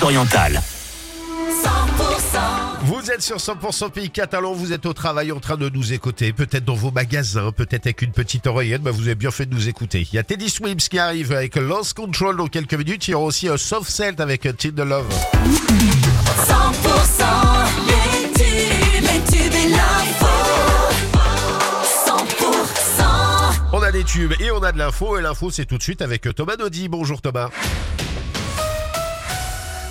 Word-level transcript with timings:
Pyrénées-Orientales. 0.00 0.62
Vous 2.82 3.10
êtes 3.10 3.22
sur 3.22 3.36
100% 3.36 3.90
Pays 3.90 4.10
Catalan, 4.10 4.52
vous 4.52 4.72
êtes 4.72 4.86
au 4.86 4.92
travail 4.92 5.30
en 5.32 5.40
train 5.40 5.56
de 5.56 5.68
nous 5.68 5.92
écouter, 5.92 6.32
peut-être 6.32 6.64
dans 6.64 6.74
vos 6.74 6.90
magasins, 6.90 7.52
peut-être 7.52 7.86
avec 7.86 8.02
une 8.02 8.12
petite 8.12 8.46
oreillette, 8.46 8.82
bah 8.82 8.90
vous 8.90 9.02
avez 9.02 9.14
bien 9.14 9.30
fait 9.30 9.46
de 9.46 9.54
nous 9.54 9.68
écouter. 9.68 10.06
Il 10.10 10.16
y 10.16 10.18
a 10.18 10.22
Teddy 10.22 10.48
Swims 10.48 10.76
qui 10.76 10.98
arrive 10.98 11.32
avec 11.32 11.56
Lost 11.56 11.94
Control 11.94 12.36
dans 12.36 12.46
quelques 12.46 12.74
minutes, 12.74 13.08
il 13.08 13.12
y 13.12 13.14
aura 13.14 13.26
aussi 13.26 13.48
un 13.48 13.56
Soft 13.56 13.90
Celt 13.90 14.20
avec 14.20 14.48
Team 14.56 14.72
de 14.72 14.82
Love. 14.82 15.06
100% 16.46 17.24
les 17.86 18.32
tubes, 18.32 19.02
les 19.02 19.20
tubes 19.30 19.54
et 19.54 19.68
l'info. 19.68 20.26
100% 22.06 23.04
On 23.72 23.82
a 23.82 23.92
des 23.92 24.04
tubes 24.04 24.32
et 24.40 24.50
on 24.50 24.62
a 24.62 24.72
de 24.72 24.78
l'info, 24.78 25.18
et 25.18 25.22
l'info 25.22 25.50
c'est 25.50 25.66
tout 25.66 25.78
de 25.78 25.82
suite 25.82 26.00
avec 26.02 26.26
Thomas 26.34 26.56
Naudy. 26.56 26.88
Bonjour 26.88 27.20
Thomas. 27.20 27.50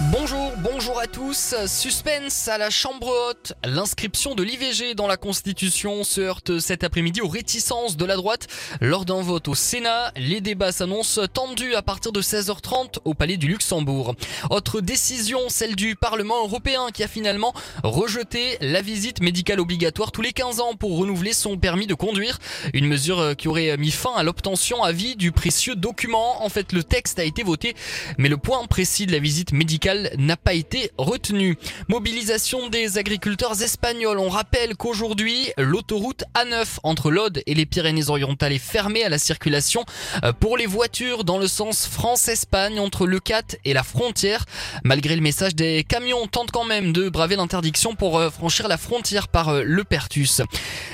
Bonjour, 0.04 0.54
bonjour 0.60 0.98
à 0.98 1.08
tous. 1.08 1.54
Suspense 1.68 2.48
à 2.48 2.58
la 2.58 2.70
Chambre 2.70 3.12
haute. 3.30 3.52
L'inscription 3.66 4.34
de 4.34 4.44
l'IVG 4.44 4.96
dans 4.96 5.08
la 5.08 5.18
Constitution 5.18 6.06
se 6.06 6.22
heurte 6.22 6.60
cet 6.60 6.86
après-midi 6.86 7.20
aux 7.20 7.28
réticences 7.28 7.98
de 7.98 8.06
la 8.06 8.16
droite. 8.16 8.48
Lors 8.80 9.04
d'un 9.04 9.22
vote 9.22 9.50
au 9.50 9.56
Sénat, 9.56 10.14
les 10.16 10.40
débats 10.40 10.72
s'annoncent 10.72 11.28
tendus 11.28 11.76
à 11.76 11.82
partir 11.82 12.14
de 12.14 12.22
16h30 12.22 13.00
au 13.04 13.14
Palais 13.14 13.36
du 13.36 13.50
Luxembourg. 13.50 14.16
Autre 14.50 14.80
décision, 14.80 15.50
celle 15.50 15.76
du 15.76 15.98
Parlement 15.98 16.46
européen 16.46 16.92
qui 16.94 17.04
a 17.04 17.10
finalement 17.10 17.54
rejeté 17.84 18.58
la 18.62 18.82
visite 18.82 19.22
médicale 19.22 19.60
obligatoire 19.60 20.14
tous 20.14 20.22
les 20.22 20.32
15 20.32 20.62
ans 20.62 20.76
pour 20.76 20.98
renouveler 20.98 21.34
son 21.34 21.58
permis 21.58 21.88
de 21.88 21.94
conduire. 21.94 22.40
Une 22.74 22.88
mesure 22.88 23.36
qui 23.38 23.50
aurait 23.50 23.76
mis 23.76 23.92
fin 23.92 24.16
à 24.16 24.24
l'obtention 24.24 24.82
à 24.82 24.94
vie 24.94 25.18
du 25.18 25.34
précieux 25.34 25.76
document. 25.76 26.42
En 26.42 26.48
fait, 26.48 26.72
le 26.72 26.86
texte 26.86 27.20
a 27.20 27.26
été 27.26 27.44
voté, 27.44 27.76
mais 28.18 28.30
le 28.30 28.38
point 28.38 28.66
précis 28.66 29.06
de 29.06 29.12
la 29.12 29.20
visite 29.20 29.52
médicale 29.52 29.89
n'a 30.18 30.38
pas 30.38 30.54
été 30.54 30.92
retenu. 30.98 31.58
Mobilisation 31.88 32.70
des 32.70 32.98
agriculteurs 32.98 33.62
espagnols. 33.62 34.20
On 34.20 34.30
rappelle 34.30 34.76
qu'aujourd'hui, 34.76 35.52
l'autoroute 35.58 36.24
A9 36.36 36.66
entre 36.84 37.12
l'Aude 37.12 37.42
et 37.46 37.54
les 37.54 37.66
Pyrénées-Orientales 37.66 38.54
est 38.54 38.60
fermée 38.60 39.04
à 39.04 39.10
la 39.10 39.18
circulation 39.18 39.86
euh, 40.24 40.34
pour 40.34 40.58
les 40.58 40.66
voitures 40.66 41.24
dans 41.24 41.38
le 41.38 41.48
sens 41.48 41.88
France-Espagne 41.88 42.80
entre 42.80 43.08
le 43.08 43.20
4 43.20 43.58
et 43.66 43.74
la 43.74 43.84
frontière. 43.84 44.46
Malgré 44.84 45.16
le 45.16 45.22
message 45.22 45.56
des 45.56 45.84
camions, 45.84 46.28
tentent 46.28 46.52
quand 46.52 46.66
même 46.66 46.94
de 46.94 47.10
braver 47.10 47.36
l'interdiction 47.36 47.96
pour 47.96 48.18
euh, 48.18 48.30
franchir 48.30 48.68
la 48.68 48.78
frontière 48.78 49.28
par 49.28 49.50
euh, 49.50 49.64
le 49.64 49.84
Pertus. 49.84 50.42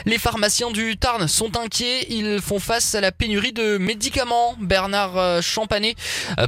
Les 0.06 0.18
pharmaciens 0.18 0.72
du 0.72 0.98
Tarn 0.98 1.28
sont 1.28 1.58
inquiets. 1.58 2.06
Ils 2.10 2.40
font 2.42 2.60
face 2.60 2.96
à 2.96 3.02
la 3.02 3.12
pénurie 3.12 3.54
de 3.54 3.78
médicaments. 3.78 4.56
Bernard 4.60 5.42
Champanet, 5.42 5.96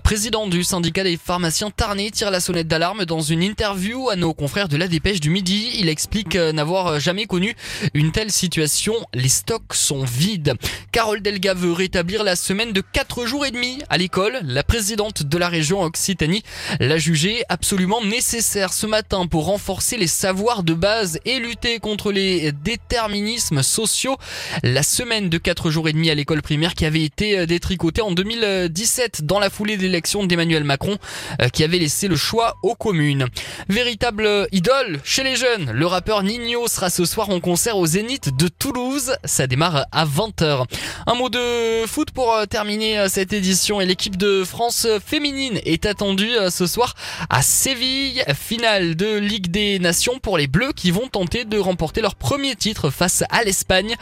président 0.03 0.47
du 0.47 0.63
syndicat 0.63 1.03
des 1.03 1.17
pharmaciens 1.17 1.72
tarnais, 1.72 2.11
tire 2.11 2.31
la 2.31 2.36
sonnette 2.39 2.67
d'alarme 2.67 3.05
dans 3.05 3.21
une 3.21 3.41
interview 3.41 4.09
à 4.09 4.16
nos 4.16 4.33
confrères 4.33 4.67
de 4.67 4.77
la 4.77 4.88
Dépêche 4.88 5.19
du 5.19 5.30
Midi. 5.30 5.71
Il 5.80 5.89
explique 5.89 6.35
euh, 6.35 6.52
n'avoir 6.52 6.99
jamais 6.99 7.25
connu 7.25 7.55
une 7.94 8.11
telle 8.11 8.31
situation. 8.31 8.94
Les 9.13 9.29
stocks 9.29 9.73
sont 9.73 10.03
vides. 10.03 10.53
Carole 10.91 11.21
Delga 11.21 11.53
veut 11.53 11.71
rétablir 11.71 12.23
la 12.23 12.35
semaine 12.35 12.73
de 12.73 12.81
4 12.81 13.25
jours 13.25 13.45
et 13.45 13.52
demi 13.52 13.79
à 13.89 13.97
l'école. 13.97 14.39
La 14.44 14.63
présidente 14.63 15.23
de 15.23 15.38
la 15.38 15.49
région 15.49 15.81
Occitanie 15.83 16.44
l'a 16.79 16.97
jugé 16.97 17.44
absolument 17.49 18.03
nécessaire 18.03 18.73
ce 18.73 18.88
matin 18.88 19.27
pour 19.27 19.45
renforcer 19.45 19.97
les 19.97 20.07
savoirs 20.07 20.63
de 20.63 20.73
base 20.73 21.19
et 21.25 21.39
lutter 21.39 21.79
contre 21.79 22.11
les 22.11 22.51
déterminismes 22.51 23.63
sociaux. 23.63 24.17
La 24.63 24.83
semaine 24.83 25.29
de 25.29 25.38
4 25.38 25.69
jours 25.69 25.88
et 25.89 25.94
demi 25.94 26.09
à 26.09 26.16
l'école 26.16 26.41
primaire 26.41 26.73
qui 26.73 26.85
avait 26.85 27.03
été 27.03 27.39
euh, 27.39 27.45
détricotée 27.45 28.01
en 28.01 28.11
2017 28.11 29.25
dans 29.25 29.39
la 29.39 29.49
foulée 29.49 29.77
d'élection 29.77 30.25
d'Emmanuel 30.25 30.63
Macron 30.63 30.97
euh, 31.41 31.49
qui 31.49 31.63
avait 31.63 31.79
laissé 31.79 32.07
le 32.07 32.16
choix 32.28 32.58
aux 32.61 32.75
communes. 32.75 33.28
Véritable 33.70 34.50
idole 34.52 35.00
chez 35.06 35.23
les 35.23 35.38
jeunes, 35.38 35.72
le 35.72 35.86
rappeur 35.86 36.23
Nino 36.23 36.67
sera 36.67 36.89
ce 36.89 37.06
soir 37.06 37.30
en 37.30 37.39
concert 37.39 37.78
au 37.78 37.86
Zénith 37.86 38.36
de 38.36 38.50
Toulouse. 38.50 39.16
Ça 39.23 39.47
démarre 39.47 39.86
à 39.94 40.06
20h. 40.06 40.66
Un 41.06 41.13
mot 41.13 41.29
de 41.29 41.85
foot 41.85 42.12
pour 42.12 42.34
euh, 42.34 42.46
terminer 42.46 43.00
euh, 43.00 43.07
cette 43.07 43.31
édition 43.31 43.79
et 43.79 43.85
l'équipe 43.85 44.18
de 44.18 44.44
France 44.44 44.88
féminine 45.06 45.62
est 45.63 45.85
attendue 45.85 46.35
euh, 46.35 46.50
ce 46.50 46.68
soir 46.68 46.96
à 47.29 47.41
Séville, 47.41 48.25
finale 48.35 48.97
de 48.97 49.16
Ligue 49.16 49.50
des 49.50 49.80
Nations 49.80 50.19
pour 50.19 50.38
les 50.38 50.47
Bleus 50.47 50.74
qui 50.75 50.91
vont 50.91 51.07
tenter 51.07 51.46
de 51.46 51.57
remporter 51.57 52.01
leur 52.01 52.16
premier 52.16 52.57
titre 52.57 52.90
face 52.90 53.24
à 53.30 53.46
l'Espagne. 53.46 53.96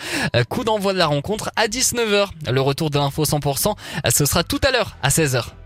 Coup 0.50 0.64
d'envoi 0.64 0.94
de 0.94 0.98
la 0.98 1.06
rencontre 1.06 1.52
à 1.56 1.68
19h. 1.68 2.30
Le 2.52 2.62
retour 2.62 2.90
de 2.90 2.98
l'info 2.98 3.24
100%, 3.24 3.76
ce 4.10 4.26
sera 4.26 4.44
tout 4.44 4.62
à 4.64 4.72
l'heure 4.72 4.98
à 5.04 5.10
16h. 5.10 5.65